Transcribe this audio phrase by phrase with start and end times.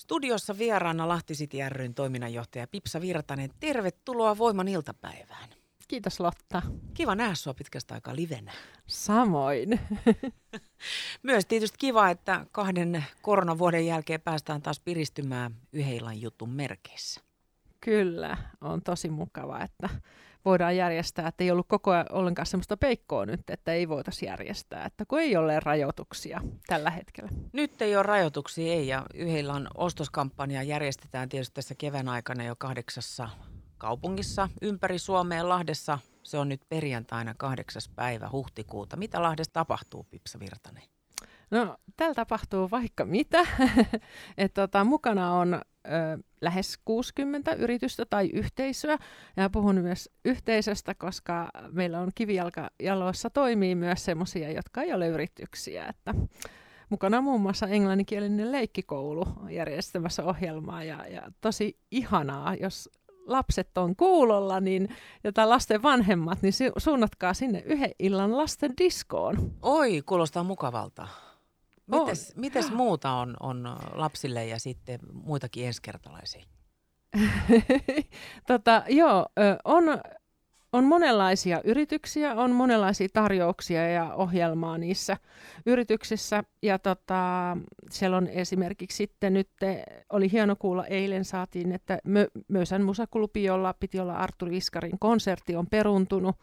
[0.00, 3.50] Studiossa vieraana Lahti City ryn toiminnanjohtaja Pipsa Virtanen.
[3.60, 5.48] Tervetuloa Voiman iltapäivään.
[5.88, 6.62] Kiitos Lotta.
[6.94, 8.52] Kiva nähdä sinua pitkästä aikaa livenä.
[8.86, 9.80] Samoin.
[11.22, 17.20] Myös tietysti kiva, että kahden koronavuoden jälkeen päästään taas piristymään yhden jutun merkeissä.
[17.80, 19.88] Kyllä, on tosi mukava, että
[20.44, 24.84] voidaan järjestää, että ei ollut koko ajan ollenkaan sellaista peikkoa nyt, että ei voitaisi järjestää,
[24.84, 27.30] että kun ei ole rajoituksia tällä hetkellä.
[27.52, 33.28] Nyt ei ole rajoituksia, ei, ja yhdellä ostoskampanja järjestetään tietysti tässä kevään aikana jo kahdeksassa
[33.78, 35.98] kaupungissa ympäri Suomea Lahdessa.
[36.22, 38.96] Se on nyt perjantaina kahdeksas päivä huhtikuuta.
[38.96, 40.82] Mitä Lahdessa tapahtuu, Pipsa Virtanen?
[41.50, 43.46] No, täällä tapahtuu vaikka mitä.
[44.38, 48.98] Et tota, mukana on ö, lähes 60 yritystä tai yhteisöä.
[49.36, 55.08] Ja puhun myös yhteisöstä, koska meillä on kivijalka jaloissa toimii myös sellaisia, jotka ei ole
[55.08, 55.86] yrityksiä.
[55.86, 56.14] Että
[56.88, 62.88] mukana muun muassa englanninkielinen leikkikoulu järjestämässä ohjelmaa ja, ja tosi ihanaa, jos
[63.26, 64.88] lapset on kuulolla, niin,
[65.24, 69.52] jota lasten vanhemmat, niin suunnatkaa sinne yhden illan lasten diskoon.
[69.62, 71.08] Oi, kuulostaa mukavalta.
[71.90, 76.44] Mites, mites muuta on, on lapsille ja sitten muitakin ensikertalaisia?
[78.46, 79.26] tota, joo,
[79.64, 79.84] on,
[80.72, 85.16] on monenlaisia yrityksiä, on monenlaisia tarjouksia ja ohjelmaa niissä
[85.66, 86.44] yrityksissä.
[86.62, 87.56] Ja tota,
[87.90, 89.48] siellä on esimerkiksi sitten nyt,
[90.12, 95.56] oli hieno kuulla, eilen saatiin, että Mö- Mösän musakulupi, jolla piti olla Artur Iskarin konsertti,
[95.56, 96.36] on peruntunut.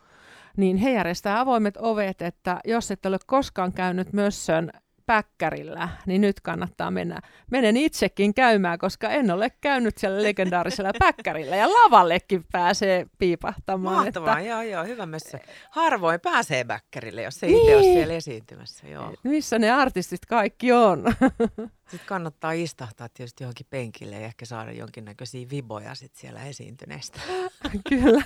[0.58, 4.72] Niin he järjestää avoimet ovet, että jos et ole koskaan käynyt Mössön
[5.08, 7.20] päkkärillä, niin nyt kannattaa mennä.
[7.52, 13.96] Menen itsekin käymään, koska en ole käynyt siellä legendaarisella päkkärillä ja lavallekin pääsee piipahtamaan.
[13.96, 14.50] Mahtavaa, että...
[14.50, 15.40] joo, joo, hyvä messä.
[15.72, 17.62] Harvoin pääsee päkkärille, jos ei niin.
[17.62, 18.88] itse ole siellä esiintymässä.
[18.88, 19.14] Joo.
[19.24, 21.04] Missä ne artistit kaikki on?
[21.88, 27.20] Sitten kannattaa istahtaa tietysti johonkin penkille ja ehkä saada jonkinnäköisiä viboja sit siellä esiintyneestä.
[27.90, 28.24] Kyllä.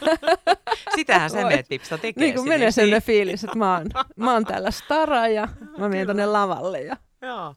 [0.95, 2.23] Sitähän se menet Pipsa tekee.
[2.23, 6.07] Niin kuin menee sellainen fiilis, että mä oon, mä oon täällä stara ja mä menen
[6.07, 6.70] tonne lavalle.
[6.79, 6.97] Ja...
[7.21, 7.55] Joo.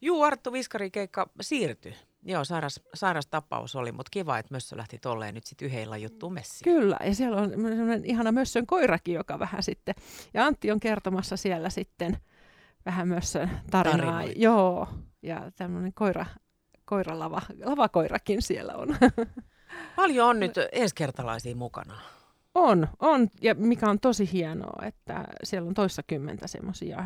[0.00, 1.94] Juu, Arttu Viskari keikka siirtyi.
[2.26, 6.32] Joo, sairas, sairas tapaus oli, mutta kiva, että Mössö lähti tolleen nyt sitten yhdellä juttuun
[6.32, 6.64] messiin.
[6.64, 9.94] Kyllä, ja siellä on sellainen ihana Mössön koirakin, joka vähän sitten,
[10.34, 12.18] ja Antti on kertomassa siellä sitten
[12.86, 14.06] vähän Mössön tarinaa.
[14.06, 14.32] Tarinoita.
[14.36, 14.88] Joo,
[15.22, 16.26] ja tämmöinen koira,
[16.84, 18.96] koiralava, lavakoirakin siellä on.
[19.96, 22.00] Paljon on nyt ensikertalaisia mukana.
[22.54, 27.04] On, on, ja mikä on tosi hienoa, että siellä on toissa kymmentä semmoisia,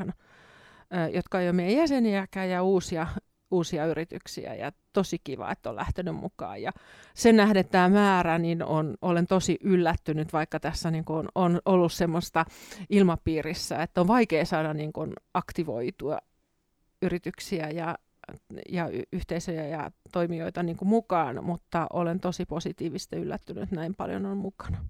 [1.12, 3.06] jotka ei ole meidän jäseniäkään ja uusia,
[3.50, 6.62] uusia yrityksiä ja tosi kiva, että on lähtenyt mukaan.
[6.62, 6.72] Ja
[7.14, 11.92] sen nähden tämä määrä, niin on, olen tosi yllättynyt, vaikka tässä niin on, on ollut
[11.92, 12.44] semmoista
[12.90, 16.18] ilmapiirissä, että on vaikea saada niin kuin aktivoitua
[17.02, 17.98] yrityksiä ja
[18.68, 24.26] ja yhteisöjä ja toimijoita niin kuin mukaan, mutta olen tosi positiivisesti yllättynyt, että näin paljon
[24.26, 24.84] on mukana.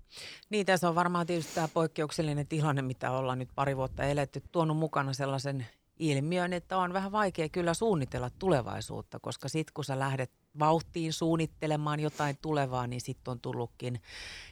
[0.51, 4.77] Niin, tässä on varmaan tietysti tämä poikkeuksellinen tilanne, mitä ollaan nyt pari vuotta eletty, tuonut
[4.77, 5.67] mukana sellaisen
[5.99, 12.01] ilmiön, että on vähän vaikea kyllä suunnitella tulevaisuutta, koska sitten kun sä lähdet vauhtiin suunnittelemaan
[12.01, 14.03] jotain tulevaa, niin sitten on tullutkin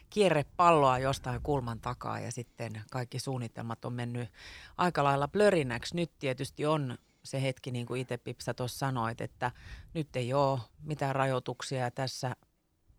[0.09, 4.29] kierrepalloa jostain kulman takaa ja sitten kaikki suunnitelmat on mennyt
[4.77, 5.95] aika lailla blörinäksi.
[5.95, 9.51] Nyt tietysti on se hetki, niin kuin itse Pipsa tuossa sanoit, että
[9.93, 12.35] nyt ei ole mitään rajoituksia ja tässä,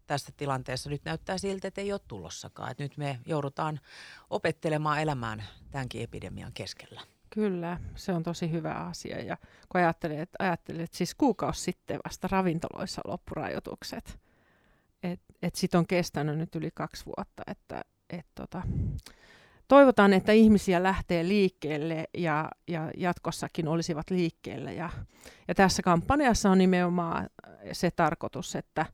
[0.06, 2.70] tässä tilanteessa nyt näyttää siltä, että ei ole tulossakaan.
[2.70, 3.80] Että nyt me joudutaan
[4.30, 7.00] opettelemaan elämään tämänkin epidemian keskellä.
[7.30, 9.24] Kyllä, se on tosi hyvä asia.
[9.24, 9.36] Ja
[9.68, 14.18] kun ajattelee, että, ajattelee, että siis kuukausi sitten vasta ravintoloissa loppurajoitukset,
[15.02, 18.62] että et sit on kestänyt nyt yli kaksi vuotta, että et tota,
[19.68, 24.74] toivotaan, että ihmisiä lähtee liikkeelle ja, ja jatkossakin olisivat liikkeelle.
[24.74, 24.90] Ja,
[25.48, 27.28] ja tässä kampanjassa on nimenomaan
[27.72, 28.86] se tarkoitus, että,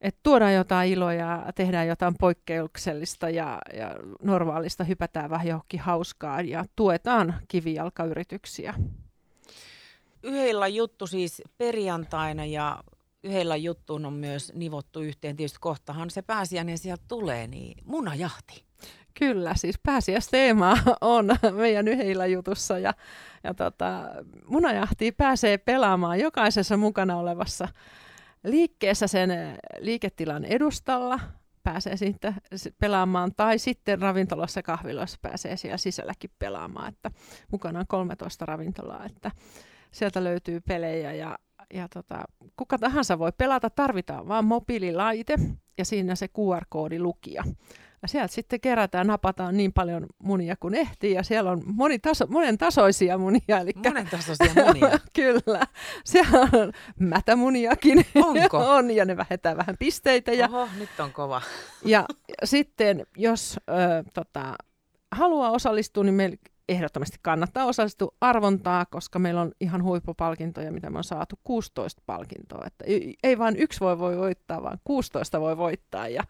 [0.00, 6.48] että tuodaan jotain iloa ja tehdään jotain poikkeuksellista ja, ja normaalista, hypätään vähän johonkin hauskaan
[6.48, 8.74] ja tuetaan kivijalkayrityksiä.
[10.22, 12.84] Yhdellä juttu siis perjantaina ja
[13.22, 15.36] yhdellä juttuun on myös nivottu yhteen.
[15.36, 18.64] Tietysti kohtahan se pääsiäinen sieltä tulee, niin munajahti.
[19.18, 22.94] Kyllä, siis pääsiäisteema on meidän yhdellä jutussa ja,
[23.44, 24.00] ja tota,
[24.46, 27.68] munajahti pääsee pelaamaan jokaisessa mukana olevassa
[28.44, 29.30] liikkeessä sen
[29.78, 31.20] liiketilan edustalla,
[31.62, 32.34] pääsee siitä
[32.78, 37.10] pelaamaan, tai sitten ravintolassa kahviloissa pääsee siellä sisälläkin pelaamaan, että
[37.52, 39.30] mukana on 13 ravintolaa, että
[39.90, 41.38] sieltä löytyy pelejä ja,
[41.74, 42.24] ja tota,
[42.56, 45.34] kuka tahansa voi pelata, tarvitaan vain mobiililaite
[45.78, 47.44] ja siinä se QR-koodi lukija
[48.02, 52.58] Ja sieltä sitten kerätään, napataan niin paljon munia kuin ehtii, ja siellä on monitaso, monen
[52.58, 53.58] tasoisia munia.
[53.60, 53.72] Eli...
[53.84, 54.98] Monen tasoisia munia?
[55.16, 55.66] Kyllä.
[56.04, 58.06] Siellä on mätämuniakin.
[58.14, 58.58] Onko?
[58.76, 60.32] on, ja ne vähetään vähän pisteitä.
[60.32, 60.48] Ja...
[60.48, 61.42] Oho, nyt on kova.
[61.84, 62.06] ja
[62.44, 64.54] sitten, jos ö, tota,
[65.12, 66.36] haluaa osallistua, niin meillä
[66.68, 72.64] ehdottomasti kannattaa osallistua arvontaa, koska meillä on ihan huippupalkintoja, mitä me on saatu 16 palkintoa.
[72.66, 76.08] Että ei, ei vain yksi voi, voi voittaa, vaan 16 voi voittaa.
[76.08, 76.22] Ja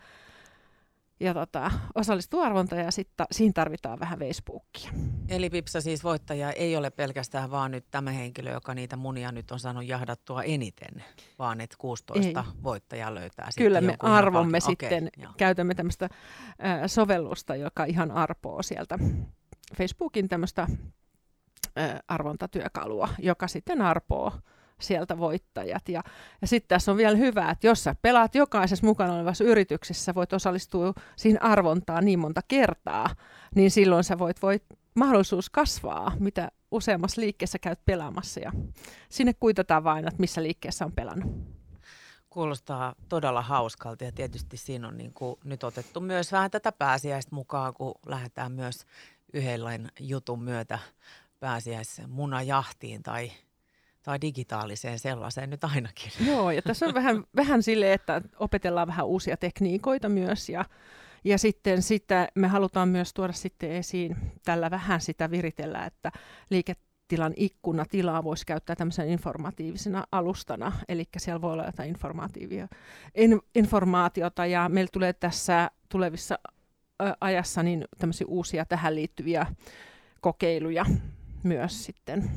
[1.20, 4.90] ja tota, osallistuu arvontaan ja sitten siinä tarvitaan vähän Facebookia.
[5.28, 9.50] Eli Pipsa siis voittaja ei ole pelkästään vaan nyt tämä henkilö, joka niitä munia nyt
[9.50, 11.05] on saanut jahdattua eniten,
[11.38, 12.62] vaan että 16 ei.
[12.62, 15.32] voittajaa löytää Kyllä me arvomme okay, sitten, joo.
[15.37, 16.05] käytämme tämmöistä
[16.64, 18.99] äh, sovellusta, joka ihan arpoo sieltä
[19.76, 24.32] Facebookin tämmöistä äh, arvontatyökalua, joka sitten arpoo
[24.80, 25.88] sieltä voittajat.
[25.88, 26.02] Ja,
[26.40, 30.32] ja sitten tässä on vielä hyvä, että jos sä pelaat jokaisessa mukana olevassa yrityksessä, voit
[30.32, 33.08] osallistua siihen arvontaan niin monta kertaa,
[33.54, 38.40] niin silloin sä voit, voit mahdollisuus kasvaa, mitä useammassa liikkeessä käyt pelaamassa.
[38.40, 38.52] Ja
[39.08, 41.32] sinne kuitataan vain, että missä liikkeessä on pelannut.
[42.30, 47.34] Kuulostaa todella hauskalta ja tietysti siinä on niin kuin nyt otettu myös vähän tätä pääsiäistä
[47.34, 48.86] mukaan, kun lähdetään myös
[49.32, 50.78] yhden jutun myötä
[51.40, 53.32] pääsiäismunajahtiin tai
[54.02, 56.12] tai digitaaliseen sellaiseen nyt ainakin.
[56.31, 60.64] Joo, ja tässä on vähän, vähän silleen, että opetellaan vähän uusia tekniikoita myös ja,
[61.25, 66.12] ja sitten sitä me halutaan myös tuoda sitten esiin tällä vähän sitä viritellä, että
[66.50, 71.97] liiketilan ikkuna tilaa voisi käyttää tämmöisen informatiivisena alustana, eli siellä voi olla jotain
[73.14, 76.38] in, informaatiota ja meillä tulee tässä tulevissa
[77.20, 79.47] ajassa niin tämmöisiä uusia tähän liittyviä
[80.20, 80.87] kokeiluja
[81.43, 82.31] myös sitten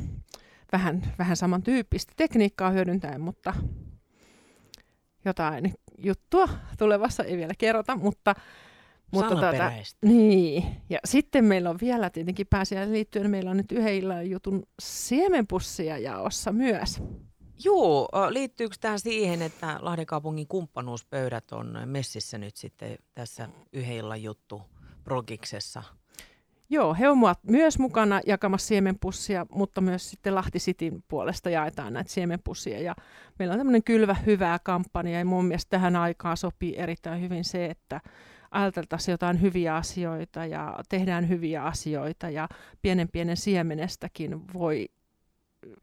[0.74, 3.54] vähän, vähän samantyyppistä tekniikkaa hyödyntäen, mutta
[5.26, 8.36] jotain juttua tulevassa ei vielä kerrota, mutta
[9.14, 9.72] mutta tuota,
[10.06, 10.64] niin.
[10.90, 16.52] Ja sitten meillä on vielä tietenkin pääsiäisen liittyen, meillä on nyt yhden jutun siemenpussia jaossa
[16.52, 17.02] myös.
[17.64, 24.62] Joo, liittyykö tämä siihen, että Lahden kaupungin kumppanuuspöydät on messissä nyt sitten tässä yhden juttu
[25.04, 25.84] progiksessa?
[26.70, 32.12] Joo, he ovat myös mukana jakamassa siemenpussia, mutta myös sitten Lahti Cityn puolesta jaetaan näitä
[32.12, 32.82] siemenpussia.
[32.82, 32.96] Ja
[33.40, 37.66] meillä on tämmöinen kylvä hyvää kampanja ja mun mielestä tähän aikaan sopii erittäin hyvin se,
[37.66, 38.02] että
[38.52, 42.50] ajateltaisiin jotain hyviä asioita ja tehdään hyviä asioita ja
[42.82, 44.90] pienen pienen siemenestäkin voi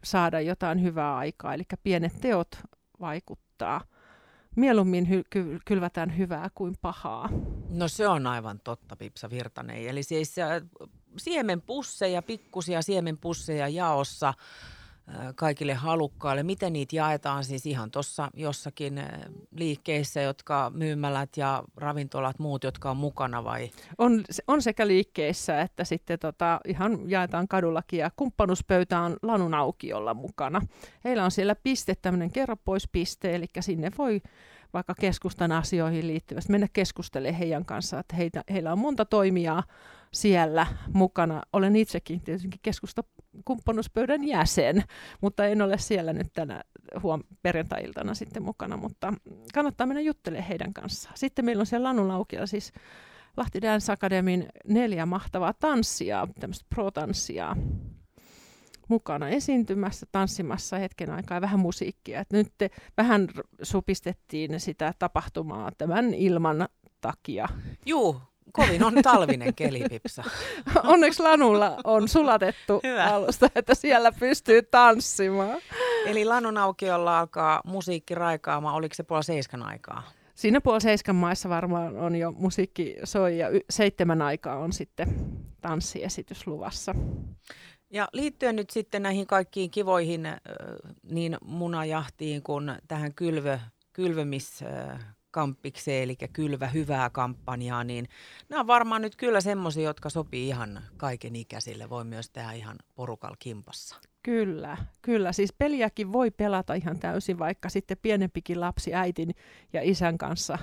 [0.05, 1.55] saada jotain hyvää aikaa.
[1.55, 2.49] Eli pienet teot
[3.01, 3.81] vaikuttaa
[4.57, 7.29] mieluummin hy- kylvätään hyvää kuin pahaa.
[7.71, 9.89] No se on aivan totta, Pipsa Virtanen.
[9.89, 10.63] Eli siis äh,
[11.17, 14.35] siemenpusseja, pikkusia siemenpusseja jaossa–
[15.35, 16.43] kaikille halukkaille.
[16.43, 19.03] Miten niitä jaetaan siis ihan tuossa jossakin
[19.51, 23.71] liikkeissä, jotka myymälät ja ravintolat, muut, jotka on mukana vai?
[23.99, 30.15] On, on sekä liikkeissä että sitten tota, ihan jaetaan kadullakin ja kumppanuuspöytä on Lanun aukiolla
[30.15, 30.61] mukana.
[31.05, 34.21] Heillä on siellä piste, tämmöinen kerro pois piste, eli sinne voi
[34.73, 39.63] vaikka keskustan asioihin liittyvästi mennä keskustelemaan heidän kanssaan, että heitä, heillä on monta toimijaa
[40.13, 41.43] siellä mukana.
[41.53, 43.03] Olen itsekin tietenkin keskusta
[43.45, 44.83] kumppanuuspöydän jäsen,
[45.21, 46.63] mutta en ole siellä nyt tänä
[47.03, 49.15] huom- perjantai-iltana sitten mukana, mutta
[49.55, 51.19] kannattaa mennä juttelemaan heidän kanssaan.
[51.19, 52.73] Sitten meillä on siellä Lanulaukilla siis
[53.37, 57.57] Lahti Dance Academyn neljä mahtavaa tanssia, tämmöistä pro-tanssia
[58.91, 62.21] mukana esiintymässä, tanssimassa hetken aikaa ja vähän musiikkia.
[62.21, 62.53] Et nyt
[62.97, 63.29] vähän
[63.63, 66.69] supistettiin sitä tapahtumaa tämän ilman
[67.01, 67.49] takia.
[67.87, 68.21] Juu,
[68.53, 70.25] kovin on talvinen kelipipsa.
[70.85, 73.05] Onneksi Lanulla on sulatettu Hyvä.
[73.15, 75.59] alusta, että siellä pystyy tanssimaan.
[76.07, 80.03] Eli Lanun aukiolla alkaa musiikki raikaamaan, oliko se puoli seiskan aikaa?
[80.35, 85.09] Siinä puoli seiskan maissa varmaan on jo musiikki soi ja y- seitsemän aikaa on sitten
[85.61, 86.95] tanssiesitys luvassa.
[87.91, 90.29] Ja liittyen nyt sitten näihin kaikkiin kivoihin
[91.03, 93.59] niin munajahtiin kuin tähän kylvö,
[93.93, 94.65] kylvämis
[95.31, 98.09] kampikseen, eli kylvä hyvää kampanjaa, niin
[98.49, 101.91] nämä on varmaan nyt kyllä semmoisia, jotka sopii ihan kaiken ikäisille.
[101.91, 103.97] Voi myös tehdä ihan porukal kimpassa.
[104.23, 105.33] Kyllä, kyllä.
[105.33, 109.35] Siis peliäkin voi pelata ihan täysin, vaikka sitten pienempikin lapsi äitin
[109.73, 110.59] ja isän kanssa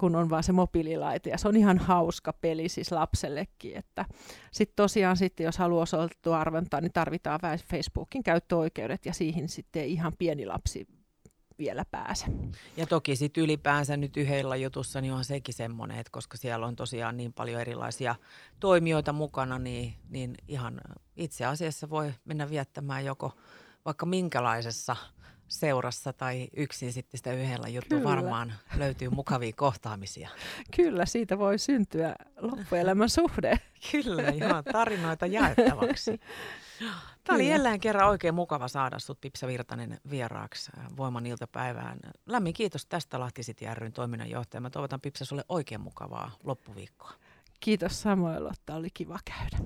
[0.00, 1.30] kun on vaan se mobiililaite.
[1.30, 3.76] Ja se on ihan hauska peli siis lapsellekin.
[3.76, 4.04] Että
[4.52, 7.40] sitten tosiaan sitten, jos haluaa osoittua arvontaa, niin tarvitaan
[7.70, 10.86] Facebookin käyttöoikeudet ja siihen sitten ihan pieni lapsi
[11.58, 12.26] vielä pääse.
[12.76, 16.76] Ja toki sitten ylipäänsä nyt yhdellä jutussa niin on sekin semmoinen, että koska siellä on
[16.76, 18.14] tosiaan niin paljon erilaisia
[18.60, 20.80] toimijoita mukana, niin, niin ihan
[21.16, 23.32] itse asiassa voi mennä viettämään joko
[23.84, 24.96] vaikka minkälaisessa
[25.50, 28.08] seurassa tai yksin sitten sitä yhdellä juttu Kyllä.
[28.08, 30.28] varmaan löytyy mukavia kohtaamisia.
[30.76, 33.60] Kyllä, siitä voi syntyä loppuelämän suhde.
[33.92, 36.20] Kyllä, joo, tarinoita jaettavaksi.
[37.24, 41.98] Tämä oli jälleen kerran oikein mukava saada sut Pipsa Virtanen vieraaksi äh, Voiman iltapäivään.
[42.26, 44.60] Lämmin kiitos tästä Lahti City ryn toiminnanjohtaja.
[44.60, 47.12] Mä toivotan Pipsa sulle oikein mukavaa loppuviikkoa.
[47.60, 49.58] Kiitos Samuel, että oli kiva käydä.